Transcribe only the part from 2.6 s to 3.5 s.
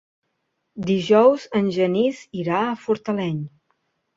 a Fortaleny.